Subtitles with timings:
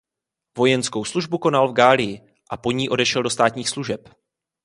[0.57, 4.09] Vojenskou službu konal v Galii a po ní odešel do státních služeb.